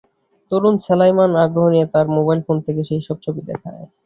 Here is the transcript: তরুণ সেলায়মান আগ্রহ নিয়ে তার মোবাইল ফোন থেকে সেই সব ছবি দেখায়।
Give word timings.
তরুণ 0.51 0.75
সেলায়মান 0.85 1.31
আগ্রহ 1.43 1.65
নিয়ে 1.73 1.87
তার 1.93 2.05
মোবাইল 2.15 2.39
ফোন 2.45 2.57
থেকে 2.65 2.81
সেই 2.89 3.01
সব 3.07 3.17
ছবি 3.25 3.41
দেখায়। 3.49 3.77